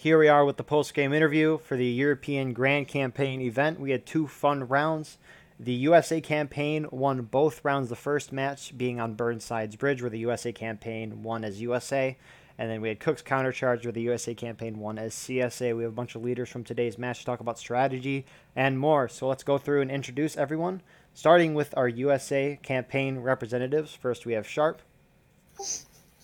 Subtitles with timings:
[0.00, 3.80] Here we are with the post game interview for the European Grand Campaign event.
[3.80, 5.18] We had two fun rounds.
[5.58, 10.20] The USA campaign won both rounds, the first match being on Burnside's Bridge, where the
[10.20, 12.16] USA campaign won as USA.
[12.58, 15.76] And then we had Cooke's countercharge, where the USA campaign won as CSA.
[15.76, 18.24] We have a bunch of leaders from today's match to talk about strategy
[18.54, 19.08] and more.
[19.08, 20.80] So let's go through and introduce everyone,
[21.12, 23.94] starting with our USA campaign representatives.
[23.94, 24.80] First, we have Sharpe.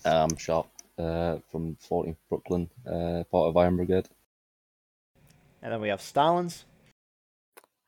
[0.05, 4.07] Um, Sharpe uh, from 14th Brooklyn, uh, part of Iron Brigade.
[5.61, 6.63] And then we have Stalins.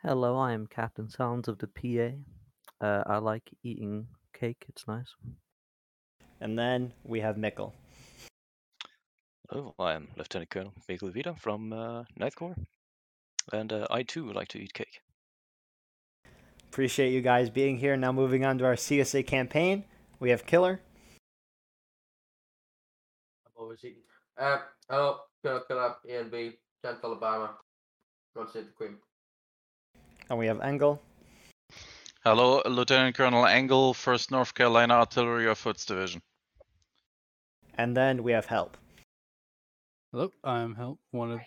[0.02, 2.85] Hello, I am Captain Stalins of the PA.
[2.85, 5.16] Uh, I like eating cake, it's nice.
[6.40, 7.73] And then we have Mikkel.
[9.49, 12.55] Hello, I am Lieutenant Colonel Mikkel Vida from uh, Ninth Corps,
[13.54, 15.02] and uh, I too like to eat cake.
[16.70, 17.96] Appreciate you guys being here.
[17.96, 19.85] Now moving on to our CSA campaign,
[20.20, 20.82] we have Killer.
[23.67, 24.03] Always eating.
[24.38, 26.53] Uh, hello, Colonel Killer, A and B,
[26.85, 27.55] 10th Alabama.
[28.34, 28.95] God save the Queen.
[30.29, 31.01] And we have Engel.
[32.24, 36.21] Hello, Lieutenant Colonel Engel, 1st North Carolina Artillery of Foots Division.
[37.77, 38.77] And then we have Help.
[40.13, 41.41] Hello, I'm Help, one of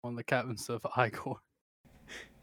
[0.00, 1.38] one of the captains of I Corps.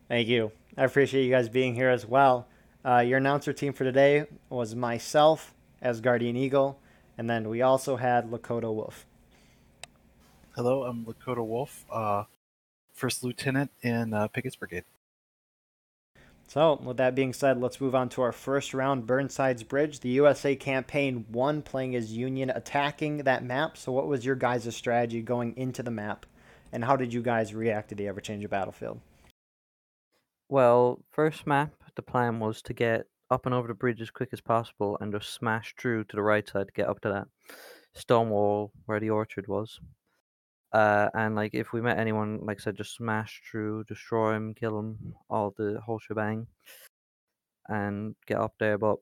[0.07, 0.53] Thank you.
[0.77, 2.47] I appreciate you guys being here as well.
[2.85, 6.79] Uh, your announcer team for today was myself Asgardian Eagle,
[7.17, 9.05] and then we also had Lakota Wolf.
[10.55, 12.23] Hello, I'm Lakota Wolf, uh,
[12.93, 14.83] first lieutenant in uh, Pickett's Brigade.
[16.47, 19.99] So, with that being said, let's move on to our first round, Burnside's Bridge.
[19.99, 23.77] The USA campaign one playing as Union, attacking that map.
[23.77, 26.25] So, what was your guys' strategy going into the map,
[26.71, 28.99] and how did you guys react to the ever changing battlefield?
[30.49, 34.29] Well, first map, the plan was to get up and over the bridge as quick
[34.33, 37.27] as possible and just smash through to the right side to get up to that
[37.93, 39.79] stone wall where the orchard was.
[40.71, 44.53] Uh, and like if we met anyone, like I said, just smash through, destroy him,
[44.53, 46.47] kill him, all the whole shebang,
[47.67, 48.77] and get up there.
[48.77, 48.97] But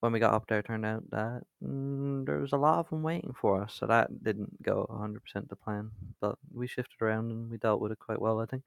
[0.00, 3.02] when we got up there, turned out that mm, there was a lot of them
[3.02, 5.90] waiting for us, so that didn't go 100% to plan.
[6.20, 8.64] But we shifted around and we dealt with it quite well, I think,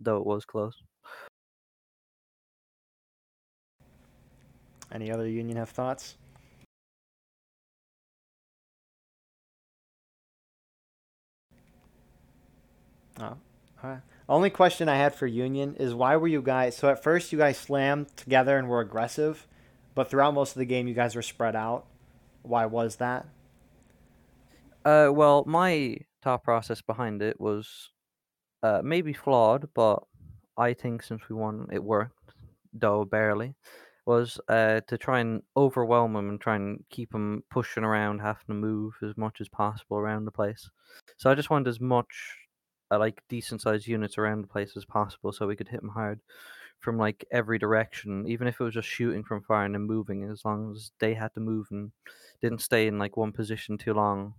[0.00, 0.82] though it was close.
[4.92, 6.16] Any other Union have thoughts?
[13.20, 13.36] Oh,
[13.82, 14.00] alright.
[14.28, 17.38] Only question I had for Union is why were you guys so at first you
[17.38, 19.46] guys slammed together and were aggressive,
[19.94, 21.86] but throughout most of the game you guys were spread out.
[22.42, 23.26] Why was that?
[24.84, 27.90] Uh, well, my thought process behind it was
[28.62, 30.02] uh, maybe flawed, but
[30.56, 32.34] I think since we won, it worked,
[32.72, 33.54] though barely.
[34.06, 38.46] Was uh, to try and overwhelm them and try and keep them pushing around, having
[38.46, 40.70] to move as much as possible around the place.
[41.16, 42.36] So I just wanted as much
[42.92, 45.90] uh, like decent sized units around the place as possible, so we could hit them
[45.90, 46.20] hard
[46.78, 50.22] from like every direction, even if it was just shooting from far and then moving.
[50.30, 51.90] As long as they had to move and
[52.40, 54.34] didn't stay in like one position too long,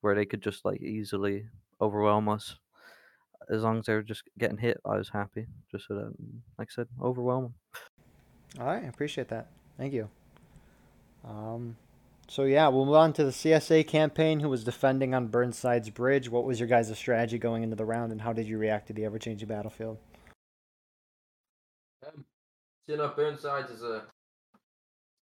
[0.00, 1.46] where they could just like easily
[1.78, 2.56] overwhelm us.
[3.50, 5.46] As long as they were just getting hit, I was happy.
[5.70, 6.14] Just so that,
[6.58, 7.54] like I said, overwhelm them.
[8.58, 9.48] All right, I appreciate that.
[9.78, 10.08] Thank you.
[11.24, 11.76] Um,
[12.28, 14.40] so yeah, we'll move on to the CSA campaign.
[14.40, 16.28] Who was defending on Burnside's Bridge?
[16.28, 18.92] What was your guys' strategy going into the round, and how did you react to
[18.92, 19.98] the ever-changing battlefield?
[22.06, 22.24] Um,
[22.86, 24.04] you know, Burnside is a.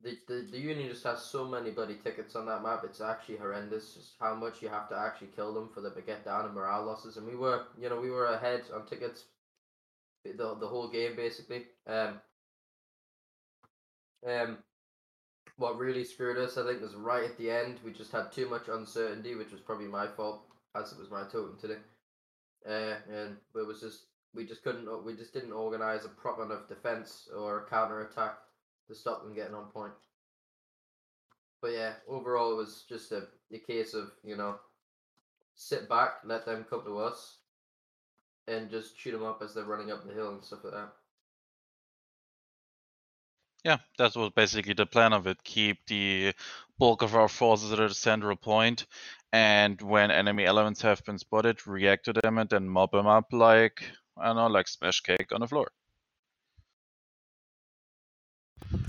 [0.02, 2.84] The, the, the Union just has so many bloody tickets on that map.
[2.86, 3.96] It's actually horrendous.
[3.96, 6.54] Just how much you have to actually kill them for them to get down and
[6.54, 7.18] morale losses.
[7.18, 9.26] And we were, you know, we were ahead on tickets
[10.24, 11.66] the the whole game basically.
[11.88, 12.22] Um.
[14.26, 14.58] Um.
[15.58, 17.80] What really screwed us, I think, was right at the end.
[17.84, 21.24] We just had too much uncertainty, which was probably my fault, as it was my
[21.24, 21.80] token today.
[22.66, 26.68] Uh, and it was just we just couldn't we just didn't organize a proper enough
[26.68, 28.38] defense or a counter attack
[28.88, 29.94] to stop them getting on point.
[31.62, 34.56] But yeah, overall it was just a, a case of you know
[35.56, 37.40] sit back, let them come to us,
[38.48, 40.94] and just shoot them up as they're running up the hill and stuff like that.
[43.64, 45.44] Yeah, that was basically the plan of it.
[45.44, 46.34] Keep the
[46.78, 48.86] bulk of our forces at a central point,
[49.34, 53.34] and when enemy elements have been spotted, react to them and then mob them up
[53.34, 53.84] like
[54.18, 55.72] I don't know, like smash cake on the floor.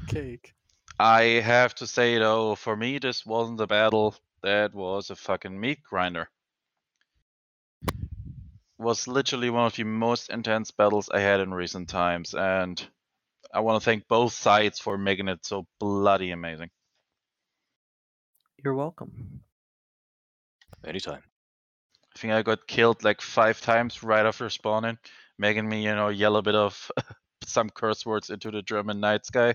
[0.09, 0.55] Cake.
[0.99, 4.15] I have to say though, for me, this wasn't a battle.
[4.43, 6.29] That was a fucking meat grinder.
[8.79, 12.83] Was literally one of the most intense battles I had in recent times, and
[13.53, 16.71] I want to thank both sides for making it so bloody amazing.
[18.63, 19.41] You're welcome.
[20.87, 21.23] Anytime.
[22.15, 24.99] I think I got killed like five times right after spawning,
[25.39, 26.91] making me, you know, yell a bit of
[27.45, 29.55] some curse words into the German night sky.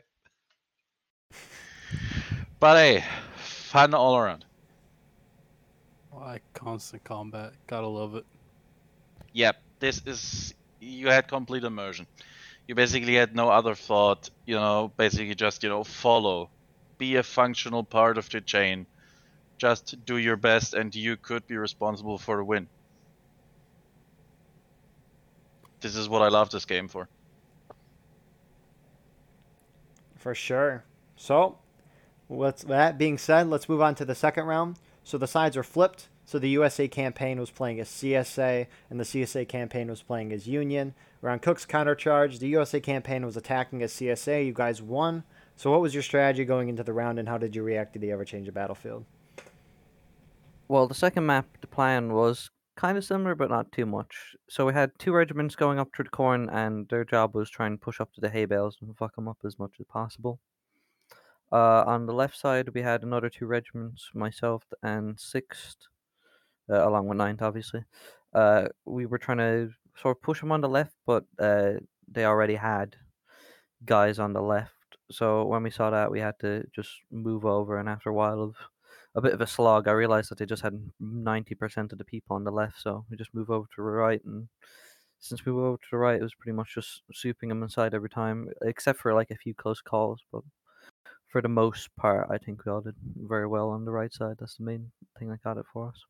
[2.60, 3.04] But hey,
[3.36, 4.46] fun all around.
[6.12, 7.54] Why constant combat?
[7.68, 8.26] Gotta love it.
[9.34, 12.08] Yep, this is you had complete immersion.
[12.68, 16.50] You basically had no other thought, you know, basically just, you know, follow.
[16.98, 18.88] Be a functional part of the chain.
[19.58, 22.68] Just do your best and you could be responsible for the win.
[25.82, 27.08] This is what I love this game for.
[30.16, 30.84] For sure.
[31.16, 31.60] So,
[32.28, 34.80] what's that being said, let's move on to the second round.
[35.04, 36.08] So the sides are flipped.
[36.26, 40.48] So the USA campaign was playing as CSA, and the CSA campaign was playing as
[40.48, 40.94] Union.
[41.24, 42.38] On Cooke's countercharge.
[42.38, 44.46] The USA campaign was attacking as CSA.
[44.46, 45.24] You guys won.
[45.56, 48.00] So what was your strategy going into the round, and how did you react to
[48.00, 49.06] the ever-changing battlefield?
[50.68, 54.36] Well, the second map, the plan was kind of similar, but not too much.
[54.50, 57.68] So we had two regiments going up to the corn, and their job was try
[57.68, 60.40] and push up to the hay bales and fuck them up as much as possible.
[61.52, 65.88] Uh, on the left side, we had another two regiments, myself and Sixth,
[66.70, 67.84] uh, along with Ninth, obviously.
[68.34, 71.74] Uh, we were trying to sort of push them on the left, but uh,
[72.08, 72.96] they already had
[73.86, 74.72] guys on the left.
[75.12, 78.42] So when we saw that, we had to just move over, and after a while
[78.42, 78.56] of
[79.16, 82.36] a bit of a slog, I realized that they just had 90% of the people
[82.36, 84.48] on the left, so we just move over to the right, and
[85.20, 87.94] since we moved over to the right, it was pretty much just souping them inside
[87.94, 90.42] every time, except for like a few close calls, but
[91.28, 94.36] for the most part, I think we all did very well on the right side.
[94.40, 96.06] That's the main thing that got it for us.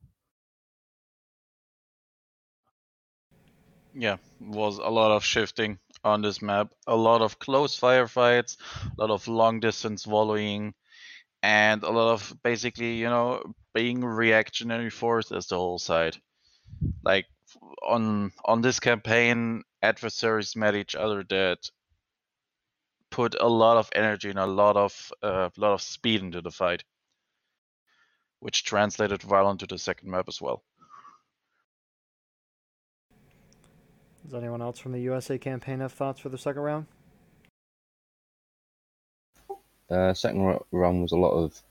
[3.95, 9.01] Yeah, was a lot of shifting on this map, a lot of close firefights, a
[9.01, 10.75] lot of long distance volleying,
[11.43, 16.17] and a lot of basically, you know, being reactionary force as the whole side.
[17.03, 17.27] Like
[17.87, 21.69] on on this campaign, adversaries met each other that
[23.09, 26.51] put a lot of energy and a lot of uh, lot of speed into the
[26.51, 26.83] fight,
[28.39, 30.63] which translated well into the second map as well.
[34.25, 36.87] Does anyone else from the USA campaign have thoughts for the second round?
[39.87, 41.61] Uh, second round was a lot of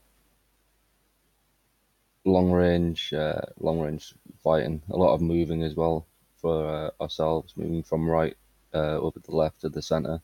[2.24, 4.14] long range, uh, long range
[4.44, 6.06] fighting, a lot of moving as well
[6.36, 8.36] for uh, ourselves, moving from right
[8.72, 10.22] uh, over to the left to the center.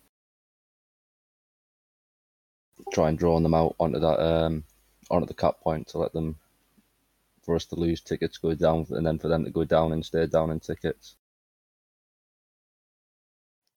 [2.93, 4.63] Try and drawing them out onto that um,
[5.11, 6.37] onto the cut point to let them
[7.43, 10.05] for us to lose tickets go down and then for them to go down and
[10.05, 11.17] stay down in tickets.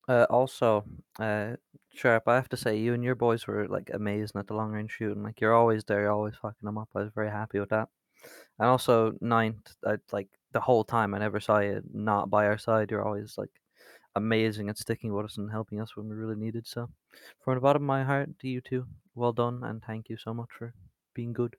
[0.07, 0.85] Uh, also,
[1.19, 1.55] uh,
[1.93, 4.71] Sharpe, I have to say, you and your boys were like amazing at the long
[4.71, 5.23] range shooting.
[5.23, 6.89] Like you're always there, you're always fucking them up.
[6.95, 7.89] I was very happy with that.
[8.59, 12.57] And also, ninth, I like the whole time I never saw you not by our
[12.57, 12.91] side.
[12.91, 13.51] You're always like
[14.15, 16.67] amazing at sticking with us and helping us when we really needed.
[16.67, 16.89] So,
[17.41, 20.33] from the bottom of my heart, to you two, well done and thank you so
[20.33, 20.73] much for
[21.13, 21.57] being good.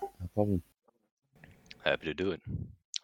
[0.00, 0.62] No problem.
[1.84, 2.40] Happy to do it.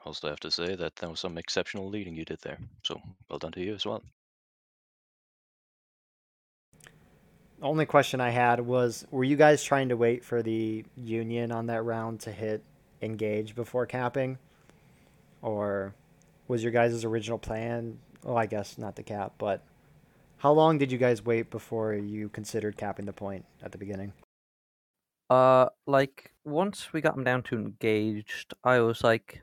[0.05, 2.59] Also, have to say that there was some exceptional leading you did there.
[2.83, 4.03] So, well done to you as well.
[7.63, 11.67] Only question I had was were you guys trying to wait for the union on
[11.67, 12.63] that round to hit
[13.01, 14.39] engage before capping?
[15.41, 15.95] Or
[16.49, 17.99] was your guys' original plan?
[18.23, 19.63] Well, I guess not the cap, but
[20.39, 24.13] how long did you guys wait before you considered capping the point at the beginning?
[25.31, 29.41] Uh, like once we got him down to engaged, I was like,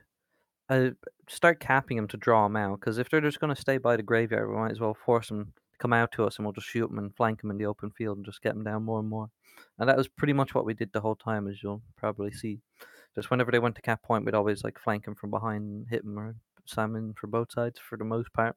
[0.68, 0.92] I
[1.28, 4.02] start capping them to draw them out because if they're just gonna stay by the
[4.02, 6.68] graveyard, we might as well force them to come out to us, and we'll just
[6.68, 9.00] shoot them and flank them in the open field and just get them down more
[9.00, 9.30] and more.
[9.78, 12.60] And that was pretty much what we did the whole time, as you'll probably see.
[13.14, 15.86] Just whenever they went to cap point, we'd always like flank them from behind, and
[15.88, 18.56] hit them or slam in for both sides for the most part,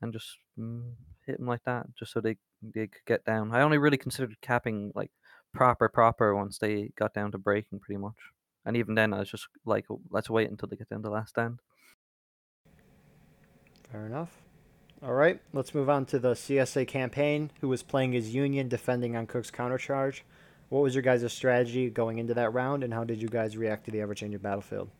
[0.00, 0.92] and just mm,
[1.26, 3.52] hit them like that, just so they they could get down.
[3.54, 5.10] I only really considered capping like
[5.52, 8.14] proper proper once they got down to breaking pretty much.
[8.64, 11.10] And even then, I was just like, "Oh, let's wait until they get down the
[11.10, 11.60] last stand.
[13.90, 14.42] Fair enough.
[15.02, 19.16] All right, let's move on to the CSA campaign, who was playing as Union, defending
[19.16, 20.20] on Cooke's countercharge.
[20.70, 23.84] What was your guys' strategy going into that round, and how did you guys react
[23.84, 24.90] to the ever-changing battlefield?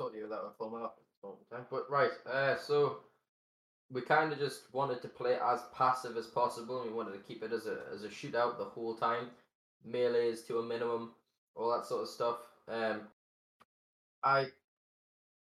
[0.00, 1.66] told you that would fall out all the time.
[1.70, 3.00] But right, uh, so
[3.92, 6.82] we kind of just wanted to play as passive as possible.
[6.84, 9.30] We wanted to keep it as a as a shootout the whole time,
[9.86, 11.10] melees to a minimum,
[11.54, 12.36] all that sort of stuff.
[12.68, 13.02] Um,
[14.22, 14.46] I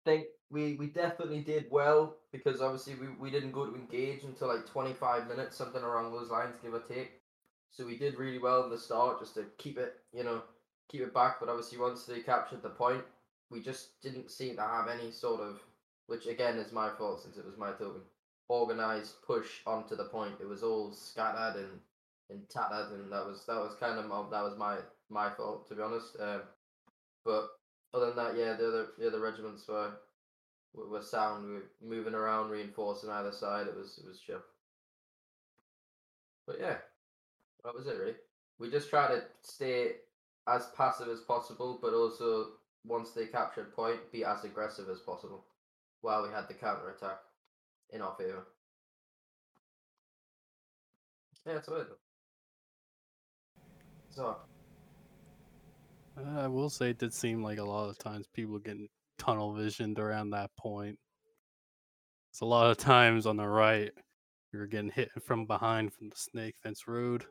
[0.05, 4.49] think we we definitely did well because obviously we, we didn't go to engage until
[4.49, 7.21] like twenty five minutes, something along those lines, give or take.
[7.73, 10.43] So we did really well in the start, just to keep it, you know,
[10.91, 11.39] keep it back.
[11.39, 13.05] But obviously, once they captured the point,
[13.51, 15.61] we just didn't seem to have any sort of,
[16.07, 18.03] which again is my fault since it was my token,
[18.49, 20.35] organized push onto the point.
[20.41, 21.81] It was all scattered and
[22.49, 25.75] tattered, and that was that was kind of my, that was my my fault to
[25.75, 26.17] be honest.
[26.21, 26.43] Um,
[27.25, 27.49] but
[27.95, 29.93] other than that, yeah, the other the other regiments were
[30.75, 31.47] were, sound.
[31.47, 33.67] We were moving around, reinforcing either side.
[33.69, 34.43] It was it was chill.
[36.47, 36.79] But yeah,
[37.65, 38.17] that was it really.
[38.59, 39.93] We just try to stay
[40.47, 42.49] as passive as possible, but also
[42.85, 45.45] once they captured point, be as aggressive as possible,
[46.03, 47.19] while we had the counter attack
[47.91, 48.47] in our favor.
[51.47, 51.89] Yeah, that's it.
[54.11, 54.37] So
[56.17, 58.89] Uh, I will say it did seem like a lot of times people getting
[59.19, 60.99] tunnel visioned around that point.
[62.31, 63.93] It's a lot of times on the right,
[64.53, 67.25] you're getting hit from behind from the snake fence road.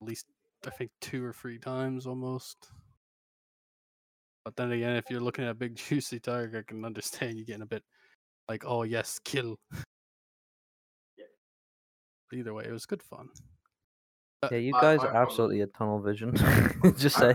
[0.00, 0.26] At least
[0.66, 2.56] I think two or three times almost.
[4.44, 7.44] But then again, if you're looking at a big juicy target, I can understand you
[7.44, 7.84] getting a bit
[8.48, 9.58] like, oh yes, kill.
[11.16, 11.26] Yeah.
[12.28, 13.28] But either way, it was good fun.
[14.42, 16.34] Uh, yeah, you guys my are absolutely a tunnel vision.
[16.96, 17.34] Just say.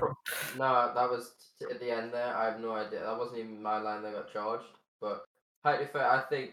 [0.58, 2.36] no, that was t- at the end there.
[2.36, 3.00] I have no idea.
[3.00, 4.66] That wasn't even my line that got charged.
[5.00, 5.24] But
[5.64, 6.52] fair, I think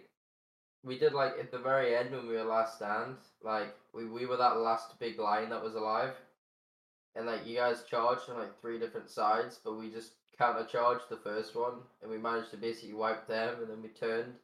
[0.85, 3.17] we did like at the very end when we were last stand.
[3.43, 6.13] Like we, we were that last big line that was alive,
[7.17, 11.09] and like you guys charged on like three different sides, but we just counter charged
[11.11, 14.35] the first one, and we managed to basically wipe them, and then we turned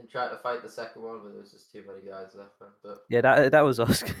[0.00, 2.60] and tried to fight the second one, but there was just too many guys left.
[2.60, 2.70] man.
[2.82, 4.02] But Yeah, that that was us.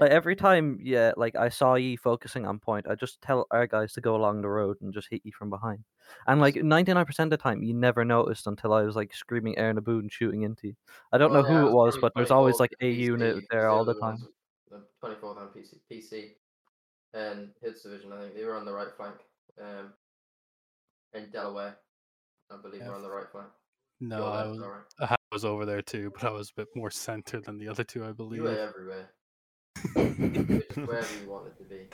[0.00, 3.66] like every time, yeah, like I saw you focusing on point, I just tell our
[3.66, 5.84] guys to go along the road and just hit you from behind.
[6.26, 9.14] And like ninety nine percent of the time, you never noticed until I was like
[9.14, 10.74] screaming air in the boot and shooting into you.
[11.12, 13.00] I don't Well, know yeah, who it it was, but there's always like a PC,
[13.02, 14.18] unit 'cause there all the the time.
[14.18, 14.34] ones-
[14.70, 16.36] The twenty fourth on PC, PC,
[17.14, 18.12] and Hits Division.
[18.12, 19.16] I think they were on the right flank.
[19.60, 19.92] Um,
[21.14, 21.76] in Delaware,
[22.50, 23.48] I believe Yeah, were on the right flank.
[24.02, 24.82] No, I was alright.
[25.00, 27.84] I was over there too, but I was a bit more centered than the other
[27.84, 28.42] two, I You believe.
[28.42, 29.08] were everywhere.
[29.94, 31.86] You were just wherever you wanted to be.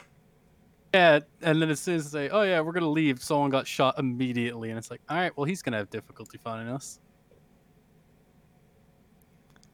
[0.95, 3.67] Yeah, and then as soon as they say, "Oh yeah, we're gonna leave," someone got
[3.67, 6.99] shot immediately, and it's like, "All right, well he's gonna have difficulty finding us."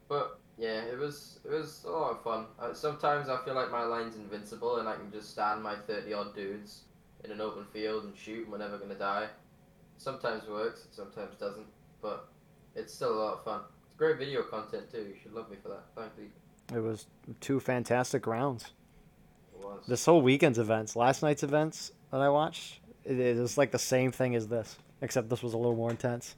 [0.08, 2.46] But yeah, it was it was a lot of fun.
[2.60, 6.12] Uh, sometimes I feel like my line's invincible and I can just stand my thirty
[6.12, 6.82] odd dudes
[7.24, 9.28] in an open field and shoot and we're never gonna die.
[9.96, 11.64] Sometimes works, it sometimes doesn't,
[12.06, 12.28] but
[12.76, 13.60] it's still a lot of fun.
[13.84, 14.98] It's great video content too.
[14.98, 15.82] You should love me for that.
[15.96, 16.76] Thank you.
[16.76, 17.06] It was
[17.40, 18.72] two fantastic rounds.
[19.52, 19.82] It was.
[19.88, 24.12] This whole weekend's events, last night's events that I watched, it is like the same
[24.12, 26.36] thing as this, except this was a little more intense.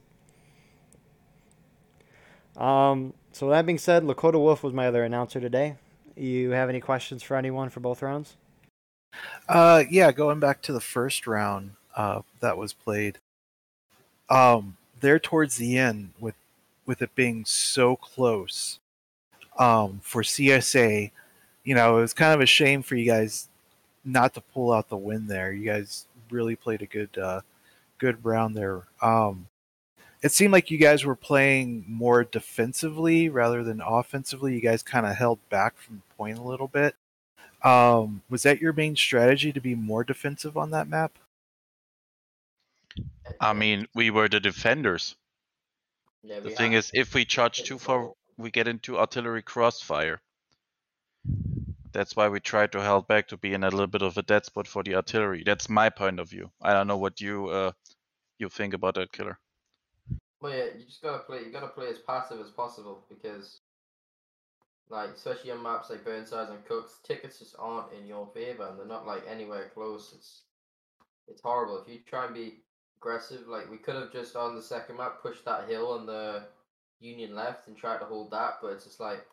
[2.57, 5.75] Um, so that being said, Lakota Wolf was my other announcer today.
[6.15, 8.37] You have any questions for anyone for both rounds?
[9.47, 13.19] Uh, yeah, going back to the first round uh, that was played.
[14.29, 16.35] Um, there towards the end, with
[16.85, 18.79] with it being so close,
[19.57, 21.11] um, for CSA,
[21.63, 23.49] you know, it was kind of a shame for you guys
[24.03, 25.51] not to pull out the win there.
[25.51, 27.41] You guys really played a good uh,
[27.97, 28.83] good round there.
[29.01, 29.47] Um,
[30.21, 34.55] it seemed like you guys were playing more defensively rather than offensively.
[34.55, 36.95] You guys kind of held back from the point a little bit.
[37.63, 41.13] Um, was that your main strategy to be more defensive on that map?
[43.39, 45.15] I mean, we were the defenders.
[46.23, 50.21] yeah, The thing is, if we charge too far, we get into artillery crossfire.
[51.91, 54.21] That's why we try to hold back to be in a little bit of a
[54.23, 55.43] dead spot for the artillery.
[55.45, 56.51] That's my point of view.
[56.61, 57.71] I don't know what you uh
[58.39, 59.39] you think about that killer.
[60.41, 61.43] Well, yeah, you just gotta play.
[61.43, 63.61] You gotta play as passive as possible because,
[64.89, 68.79] like, especially on maps like Burnsides and Cooks, tickets just aren't in your favor, and
[68.79, 70.13] they're not like anywhere close.
[70.15, 70.43] It's
[71.27, 71.81] it's horrible.
[71.81, 72.63] If you try and be
[72.99, 76.43] aggressive, like we could have just on the second map pushed that hill on the
[76.99, 79.25] Union left and tried to hold that, but it's just like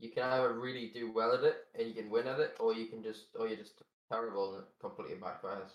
[0.00, 2.74] you can either really do well at it and you can win at it, or
[2.74, 5.70] you can just, or you're just terrible and it completely backfires.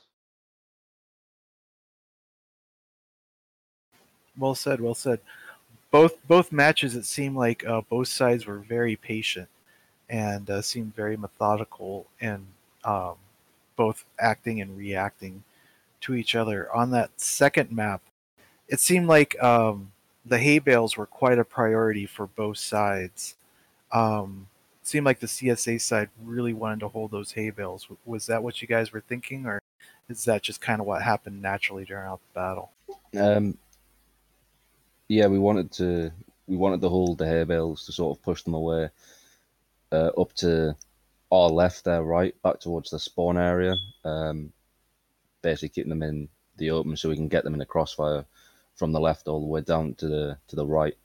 [4.37, 5.19] Well said, well said.
[5.91, 9.47] Both both matches, it seemed like uh, both sides were very patient
[10.09, 12.47] and uh, seemed very methodical and
[12.83, 13.13] um,
[13.75, 15.43] both acting and reacting
[16.03, 16.73] to each other.
[16.73, 18.01] On that second map,
[18.67, 19.91] it seemed like um,
[20.25, 23.35] the hay bales were quite a priority for both sides.
[23.91, 24.47] Um,
[24.83, 27.87] seemed like the CSA side really wanted to hold those hay bales.
[28.05, 29.59] Was that what you guys were thinking, or
[30.09, 32.71] is that just kind of what happened naturally during the battle?
[33.17, 33.57] Um,
[35.07, 36.11] yeah, we wanted to
[36.47, 38.89] we wanted to hold the hay bales to sort of push them away
[39.91, 40.75] uh, up to
[41.31, 43.75] our left, their right, back towards the spawn area.
[44.03, 44.51] Um,
[45.43, 48.25] basically keeping them in the open so we can get them in a crossfire
[48.75, 50.97] from the left all the way down to the to the right,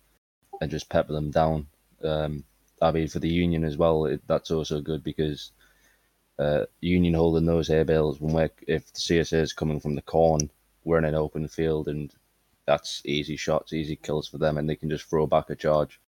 [0.61, 1.67] and just pepper them down.
[2.03, 2.45] Um,
[2.81, 5.53] I mean, for the Union as well, it, that's also good because
[6.39, 10.03] uh, Union holding those hay bales when we're if the CSA is coming from the
[10.03, 10.51] corn,
[10.85, 12.13] we're in an open field and
[12.67, 16.01] that's easy shots, easy kills for them, and they can just throw back a charge.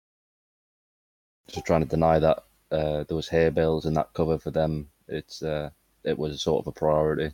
[1.47, 5.41] So trying to deny that uh, those hay bales and that cover for them, it's
[5.41, 5.71] uh,
[6.03, 7.33] it was sort of a priority.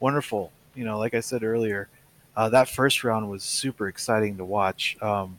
[0.00, 0.52] Wonderful.
[0.74, 1.88] You know, like I said earlier,
[2.36, 4.96] uh, that first round was super exciting to watch.
[5.02, 5.36] Um,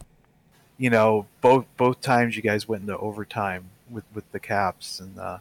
[0.78, 5.18] you know, both both times you guys went into overtime with with the caps, and
[5.18, 5.38] uh,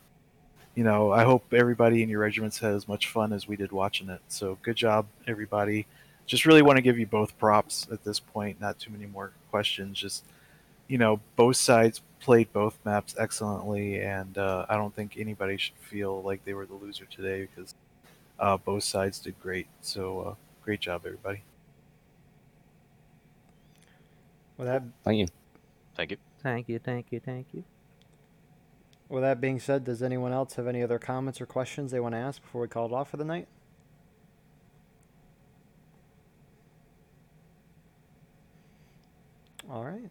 [0.75, 3.73] you know, I hope everybody in your regiments had as much fun as we did
[3.73, 4.21] watching it.
[4.29, 5.87] So good job, everybody.
[6.27, 8.61] Just really want to give you both props at this point.
[8.61, 9.99] Not too many more questions.
[9.99, 10.25] Just
[10.87, 15.77] you know, both sides played both maps excellently, and uh, I don't think anybody should
[15.77, 17.75] feel like they were the loser today because
[18.39, 19.67] uh, both sides did great.
[19.81, 21.43] So uh, great job, everybody.
[24.57, 25.27] With that, Thank you.
[25.97, 26.17] Thank you.
[26.43, 27.65] Thank you, thank you, thank you.
[29.09, 32.15] with that being said, does anyone else have any other comments or questions they want
[32.15, 33.49] to ask before we call it off for the night?
[39.71, 40.11] All right.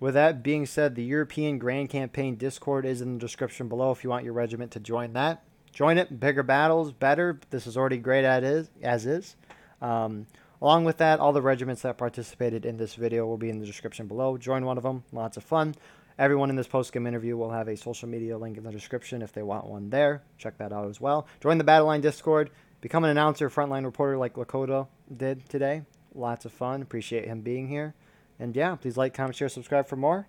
[0.00, 4.02] With that being said, the European Grand Campaign Discord is in the description below if
[4.02, 5.44] you want your regiment to join that.
[5.72, 6.20] Join it.
[6.20, 7.40] Bigger battles, better.
[7.50, 9.36] This is already great at is, as is.
[9.80, 10.26] Um,
[10.60, 13.66] along with that, all the regiments that participated in this video will be in the
[13.66, 14.36] description below.
[14.36, 15.04] Join one of them.
[15.12, 15.74] Lots of fun.
[16.18, 19.32] Everyone in this post-game interview will have a social media link in the description if
[19.32, 20.22] they want one there.
[20.36, 21.26] Check that out as well.
[21.40, 22.50] Join the Battleline Discord.
[22.82, 25.82] Become an announcer, frontline reporter like Lakota did today.
[26.14, 26.82] Lots of fun.
[26.82, 27.94] Appreciate him being here.
[28.38, 30.26] And yeah, please like, comment, share, subscribe for more.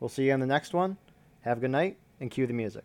[0.00, 0.98] We'll see you in the next one.
[1.42, 2.84] Have a good night and cue the music.